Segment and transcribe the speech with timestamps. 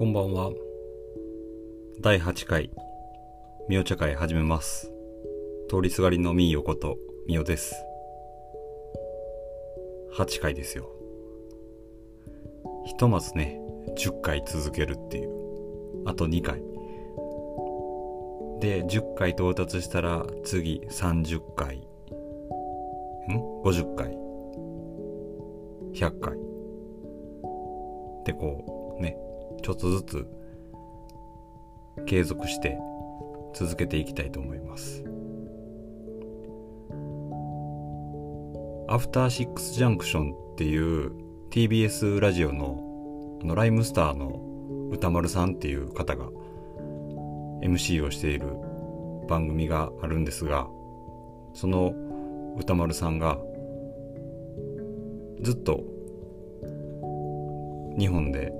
[0.00, 0.50] こんばんは。
[2.00, 2.70] 第8回、
[3.68, 4.90] みお茶会始めます。
[5.68, 6.96] 通りすがりのみーよこと、
[7.28, 7.74] みおです。
[10.16, 10.88] 8回ですよ。
[12.86, 13.60] ひとまずね、
[13.98, 15.28] 10回続けるっていう。
[16.06, 16.62] あと2回。
[18.60, 21.76] で、10回到達したら、次30回。
[21.76, 21.82] ん
[23.62, 24.16] ?50 回。
[25.92, 26.38] 100回。
[28.24, 29.18] で、こう、ね、
[29.60, 30.26] ちょっとずつ
[32.06, 32.78] 継続して
[33.54, 35.04] 続けていきたいと思います。
[38.88, 41.12] アフターシックスジャンクションっていう
[41.50, 46.26] TBS ラジオのあのライムスターの歌丸さんっていう方が
[47.62, 48.48] MC をしている
[49.28, 50.66] 番組があるんですが
[51.54, 51.94] その
[52.58, 53.38] 歌丸さんが
[55.40, 55.84] ずっと
[57.96, 58.52] 日本で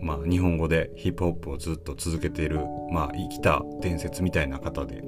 [0.00, 5.02] まあ、日本語でヒップホップをずっと続けている、まあ、生きた伝説みたいな方で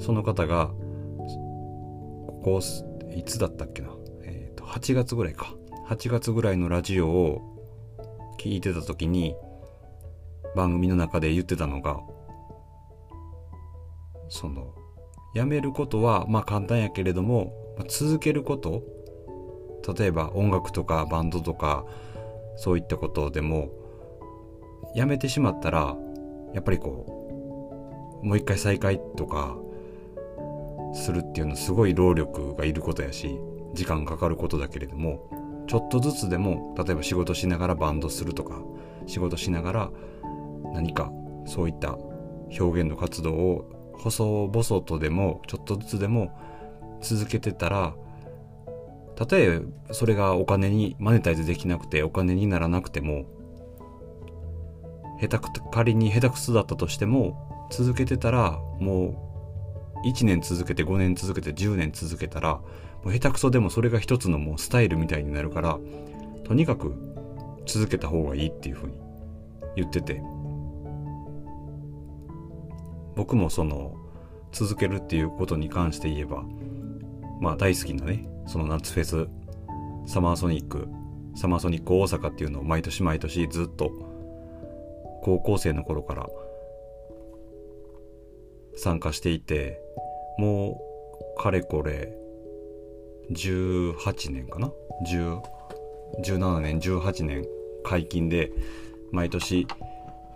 [0.00, 2.60] その方がここ
[3.14, 3.90] いつだったっけな、
[4.22, 5.54] えー、と8月ぐらいか。
[5.88, 9.34] 8月ぐらいのラジオを聞いてた時に
[10.54, 11.98] 番組の中で言ってたのが
[14.28, 14.72] その
[15.34, 17.52] やめることはまあ簡単やけれども、
[17.88, 18.82] 続けること。
[19.98, 21.84] 例えば音楽とかバンドとか
[22.56, 23.70] そういったことでも
[24.94, 25.96] やめてしまったら
[26.54, 29.56] やっぱりこうもう一回再開とか
[30.94, 33.38] するっていうのすごい労力がいることやし
[33.74, 38.60] 時間かかることだけれどもちょっとずつでも例えば仕事しながらバンドするとか
[39.06, 39.90] 仕事しながら
[40.74, 41.12] 何か
[41.46, 41.96] そういった
[42.58, 46.36] 表現の活動を細々とでもちょっとずつでも
[47.00, 47.94] 続けてたら
[49.20, 53.26] たとえそれがお金にマネタイズできなくてお金にならなくても
[55.20, 62.54] 下手く仮に下手くそだったとしても続けてたらもう1年続けて5年続けて10年続けたら
[63.04, 65.78] もう下手くそでもそれが一つのもうスタイルみたいになるから
[66.44, 66.94] とにかく
[67.66, 68.94] 続けた方がいいっていうふうに
[69.76, 70.22] 言ってて。
[73.20, 73.96] 僕もその
[74.50, 76.42] 続けるっていうことに関して言えば
[77.38, 79.28] まあ大好きなねその夏フェス
[80.06, 80.88] サマーソニック
[81.36, 83.90] サマーソニック大阪っていうのを毎年毎年ずっと
[85.22, 86.26] 高校生の頃から
[88.76, 89.80] 参加していて
[90.38, 90.80] も
[91.38, 92.16] うかれこれ
[93.30, 94.72] 18年かな
[95.06, 97.46] ？17年18年
[97.84, 98.50] 解禁で
[99.12, 99.66] 毎年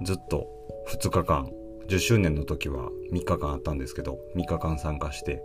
[0.02, 0.46] ずっと
[0.88, 1.50] 2日間
[1.88, 5.42] 10周年の時は3日間あったんですけど3日間参加して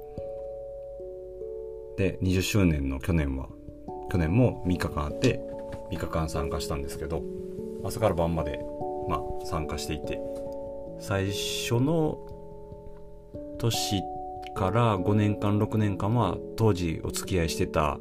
[1.99, 3.49] で20周年の去年は
[4.09, 5.41] 去年も3日間あって
[5.91, 7.21] 3日間参加したんですけど
[7.83, 8.57] 朝から晩まで、
[9.09, 10.17] まあ、参加していて
[11.01, 12.17] 最初の
[13.59, 14.01] 年
[14.55, 17.99] から5年間6年間は当時お付き合いしてた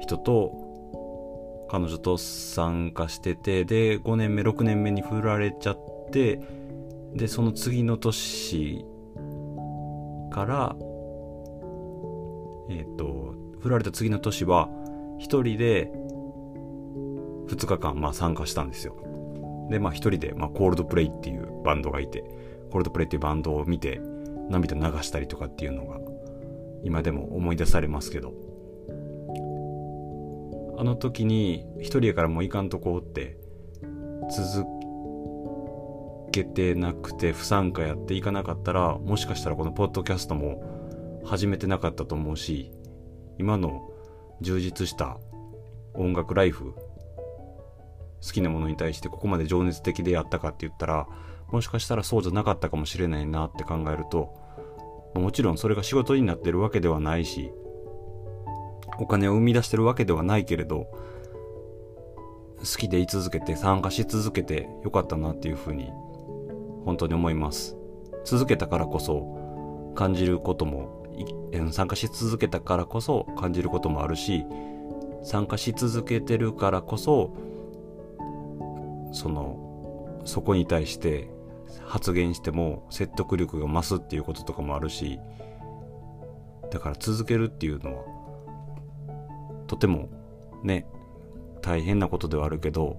[0.00, 5.78] 人と彼女と参加しててで5年目6年目に振られちゃっ
[6.12, 6.40] て
[7.14, 8.84] でその次の年
[10.30, 10.76] から
[12.78, 14.68] えっ、ー、と振られた次の年は
[15.18, 15.92] 一人で
[17.48, 18.96] 2日間まあ参加したんですよ。
[19.70, 22.24] でまあ一人で、まあ、コールドプレイっていうバンドがいて
[22.70, 24.00] コールドプレイっていうバンドを見て
[24.48, 25.98] 涙流したりとかっていうのが
[26.82, 28.52] 今でも思い出されますけど。
[30.78, 33.36] あの時に一人やからもういかんとこうって
[34.30, 34.66] 続
[36.32, 40.81] けてなくて不参加やっていかなかったらもしかしたらこのポッドキャストも
[41.24, 42.72] 始めてなかったと思うし
[43.38, 43.90] 今の
[44.40, 45.18] 充実した
[45.94, 46.74] 音楽ライフ
[48.24, 51.08] 好きなものに対してここまで情熱的でやったかって言ったら
[51.50, 54.34] もしかしたらそうじゃなかったかもしれないなって考えると
[55.14, 57.52] もちろんそれが仕事になってるわけではないし
[58.98, 60.86] お金を生み出してるわけではないけれど
[62.58, 65.90] 好きでい続けて参加し続けてよかったなっていうふうに
[66.84, 67.76] 本当に思います。
[68.24, 71.01] 続けたからこそ感じることも
[71.70, 74.44] 参加し続けたからこそ感じることもあるし
[75.22, 77.36] 参加し続けてるからこそ
[79.12, 81.28] そのそこに対して
[81.84, 85.18] 発言しても説得力が増すっていうこととかもあるし
[86.70, 88.04] だから続けるっていうのは
[89.66, 90.08] とても
[90.62, 90.86] ね
[91.60, 92.98] 大変なことではあるけど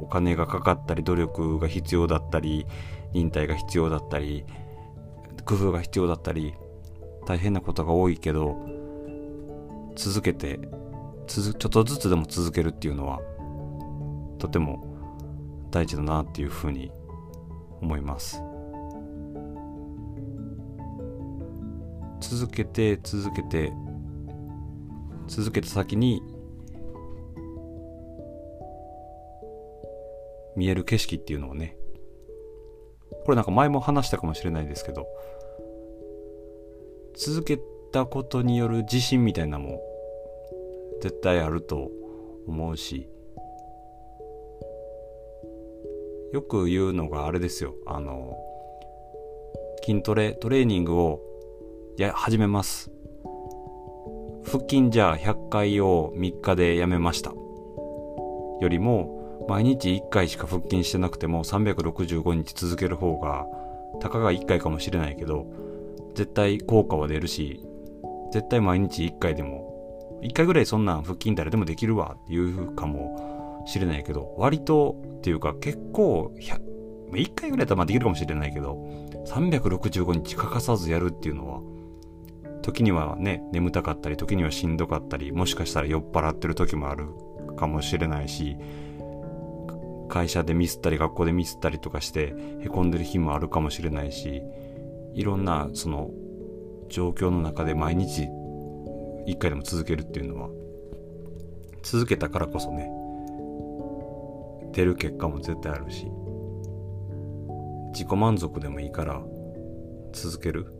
[0.00, 2.66] お金がかかったり努力が必要だったり
[3.12, 4.44] 忍耐が必要だったり
[5.44, 6.54] 工夫が必要だったり
[7.26, 8.56] 大変なことが多いけど
[9.96, 10.60] 続けて
[11.26, 13.20] ちょっとずつでも続けるっていうのは
[14.38, 14.92] とても
[15.70, 16.90] 大事だなっていうふうに
[17.80, 18.42] 思います。
[22.20, 23.72] 続けて続けて
[25.26, 26.22] 続けた先に
[30.56, 31.76] 見える景色っていうのをね
[33.24, 35.06] これなんか前も話したかもしれないですけど
[37.14, 37.58] 続け
[37.92, 39.82] たことによる自信みたいなのも
[41.02, 41.90] 絶対あると
[42.46, 43.08] 思うし
[46.32, 47.74] よく言うのがあれですよ。
[47.86, 48.38] あの
[49.84, 51.20] 筋トレトレーニングを
[51.98, 52.90] や始めます。
[54.46, 57.32] 腹筋じゃあ100回を3日でやめました。
[57.32, 63.46] よりも毎日1回しか腹筋してなくても365日続ける方が
[64.00, 65.46] たかが1回かもしれないけど
[66.14, 67.60] 絶対効果は出るし
[68.32, 76.32] 絶対毎日1回でも1回ぐらいそんな腹筋誰でもできるわっていうかもしれないけど割とっていうか結構
[77.12, 78.76] 1回ぐらいだったらできるかもしれないけど
[79.26, 81.60] 365日欠かさずやるっていうのは
[82.62, 87.08] 時にはね眠たかったり時にはしんどかったりもしかしたら酔っ払ってる時もある
[87.56, 88.56] かもしれないし
[90.12, 94.42] 会社でミスったり学校でミスったりとかしてへこんでる日もあるかもしれないし
[95.14, 96.10] いろんなその
[96.90, 98.28] 状況の中で毎日
[99.24, 100.50] 一回でも続けるっていうのは
[101.82, 102.90] 続けたからこそね
[104.72, 106.06] 出る結果も絶対あるし
[107.94, 109.22] 自己満足でもいいから
[110.12, 110.74] 続ける。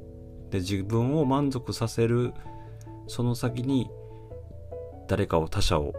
[0.51, 2.35] で自分を満足させる
[3.07, 3.91] その先に
[5.09, 5.95] 誰かを他者を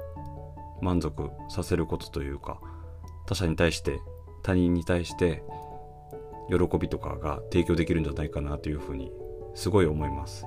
[0.84, 2.60] 満足させることというか
[3.26, 4.00] 他者に対して
[4.44, 5.44] 他人に対して
[6.50, 9.12] 喜びとかが提供できるんじゃないかなというふうに
[9.56, 10.46] すごい思います。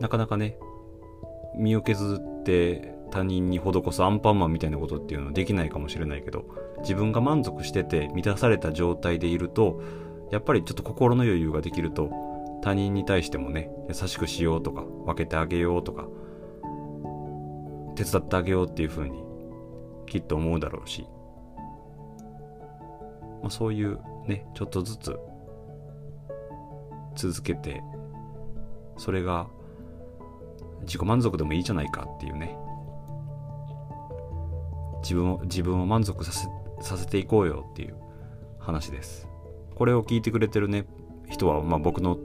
[0.00, 0.58] なかなかね
[1.56, 6.44] 身を削って他人に施すアンパンマンみたいなことっていうのはできないかもしれないけど
[6.80, 9.80] 自分が満足してて満たされた状態でいると
[10.32, 12.10] やっぱりちょっと心の余裕ができると
[12.62, 16.08] 他人に対してもね優しくしようとか分けてあげようとか
[17.94, 19.22] 手伝ってあげようっていうふうに
[20.12, 21.06] きっと思うだろうし、
[23.40, 25.18] まあ、そういうねちょっとずつ
[27.16, 27.82] 続けて
[28.98, 29.46] それが
[30.82, 32.54] 自己満足でもいいじゃないかっていうね。
[35.02, 36.46] 自分を自分を満足させ
[36.82, 37.96] させていこうよっていう
[38.58, 39.26] 話です。
[39.74, 40.84] これを聞いてくれてるね
[41.30, 42.18] 人は、まあ、僕の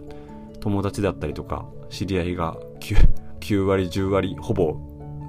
[0.59, 2.97] 友達だったりとか知り合いが 9,
[3.39, 4.75] 9割10割ほぼ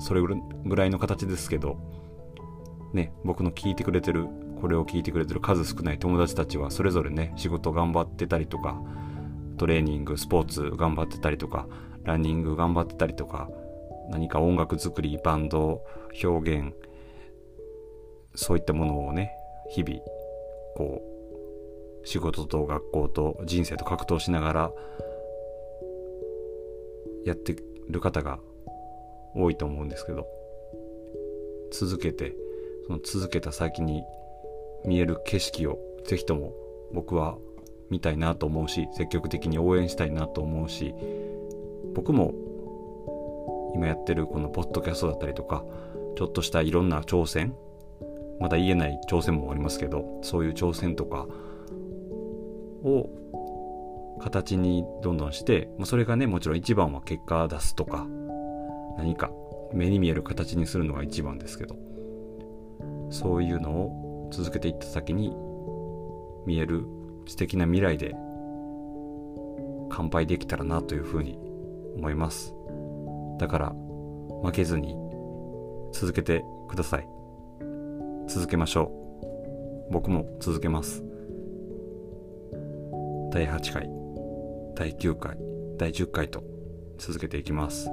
[0.01, 1.98] それぐらいの形ですけど
[2.93, 4.27] ね僕の聞いてくれてる
[4.61, 8.81] これを聞いてくれてる数少ない友達たちはそれぞれね仕事頑張ってたりとか
[9.57, 11.67] トレーニングスポーツ頑張ってたりとか
[12.05, 13.49] ランニング頑張ってたりとか
[14.11, 15.83] 何か音楽作りバンド
[16.23, 16.73] 表現
[18.35, 19.33] そういったものをね
[19.71, 19.99] 日々
[20.77, 21.03] こ
[22.05, 24.73] う仕事と学校と人生と格闘しながら
[27.25, 27.57] やって
[27.89, 28.39] る方が
[29.35, 30.27] 多いと思うんですけど
[31.71, 32.35] 続けて
[32.89, 34.03] その続けた先に
[34.85, 36.55] 見える景色をぜひとも
[36.91, 37.37] 僕は
[37.91, 40.95] 見たいなと思うし積極的に応援したいなと思うし
[41.95, 42.33] 僕も
[43.75, 45.65] 今やってるこのポッドキャストだったりとか
[46.17, 47.55] ちょっとしたいろんな挑戦
[48.41, 51.27] まだ言えない挑戦もありますけどそういう挑戦とか
[52.85, 53.11] を
[54.19, 58.07] 形にどんどんしてそれがねもちろん一番は結果出すとか
[58.97, 59.31] 何か
[59.75, 61.88] 目に見える形にするのが一番ですけど。
[63.11, 65.35] そういうのを続けていった先に
[66.47, 66.87] 見える
[67.27, 68.15] 素敵な未来で
[69.91, 71.39] 乾杯できたらなというふうに
[71.97, 72.55] 思います。
[73.39, 73.73] だから
[74.43, 74.95] 負けずに
[75.93, 77.09] 続けてください。
[78.29, 78.93] 続けましょ
[79.91, 79.93] う。
[79.93, 81.03] 僕も続けます。
[83.33, 83.91] 第8回
[84.75, 85.37] 第9回
[85.77, 86.43] 第10回と
[86.99, 87.89] 続けていきます。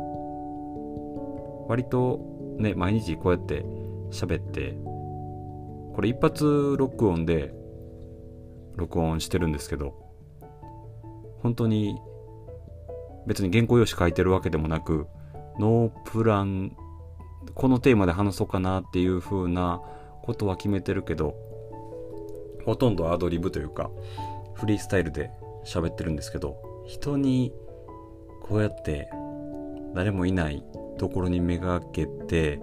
[1.67, 2.19] 割と
[2.57, 3.65] ね毎日こうやって
[4.11, 4.77] 喋って
[5.95, 7.53] これ一発録音で
[8.75, 9.93] 録音してるんですけど
[11.41, 11.97] 本当に
[13.25, 15.07] 別に原稿用紙書いてるわけでもなく
[15.57, 16.75] ノープラン
[17.53, 19.81] このテーマで話そうかなっていう風な
[20.23, 21.35] ことは決めてるけど
[22.65, 23.89] ほとんどアドリブというか
[24.55, 25.31] フリースタイルで
[25.65, 27.53] 喋ってるんですけど人に
[28.41, 29.07] こうやって
[29.95, 30.61] 誰もいない
[30.97, 32.59] ところにめがけて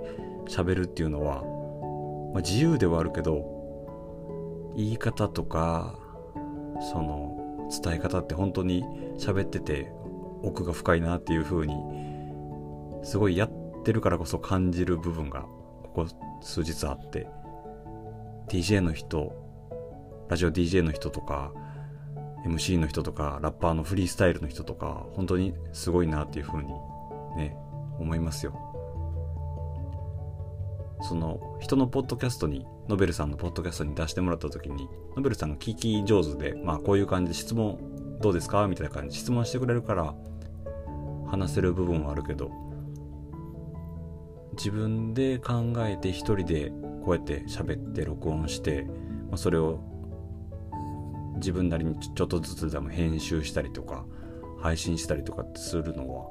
[0.48, 1.42] 喋るっていうのは、
[2.32, 5.98] まあ、自由ではあるけど言い方とか
[6.92, 8.82] その伝え方って本当に
[9.18, 9.92] 喋ってて
[10.42, 11.74] 奥が深いなっていう風に
[13.02, 16.06] すごいやってるからこそ感じる部分がここ
[16.40, 17.28] 数日あって
[18.48, 19.32] DJ の人
[20.28, 21.52] ラジオ DJ の人とか
[22.46, 26.68] MC の人とかラッパーのフリースタイルの人とか本当にすごいなっていうふうに
[27.36, 27.56] ね
[27.98, 28.71] 思いますよ。
[31.02, 37.78] その人のポッドキャストにノベルさんのポッドキャストに出してもらった時にノベルさんが聞き上手でまあこういう感じで質問
[38.20, 40.14] どうですかみたいな感じで質問してくれるから
[41.26, 42.50] 話せる部分はあるけど
[44.52, 46.70] 自分で考えて一人で
[47.04, 49.80] こうやって喋って録音して、まあ、それを
[51.36, 54.04] 自分なりにちょっとずつでも編集したりとか
[54.60, 56.26] 配信したりとかするのは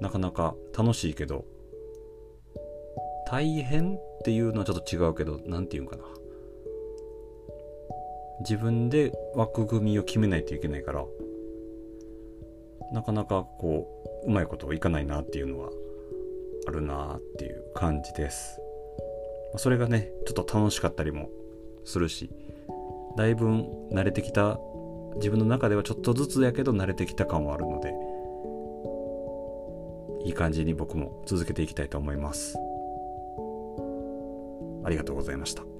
[0.00, 1.44] なかなか楽しいけど
[3.30, 6.02] 大変っていうのはちょっと違うけど何て言うんかな。
[8.40, 11.04] 自分で枠組みを決めないといけないから
[12.92, 13.86] なかなかこ
[14.24, 15.70] ううまいこといかないなっていうのは
[16.68, 18.60] あるなっていう感じです。
[19.56, 21.28] それがねちょっと楽しかったりも
[21.84, 22.30] するし
[23.16, 23.46] だいぶ
[23.90, 24.58] 慣れてきた
[25.16, 27.92] 自分の中ではちょっとずつやけど慣れてきた感はあるので
[30.24, 32.56] いい感じに僕も続けていきたいと思います。
[34.88, 35.77] ありがとうございました。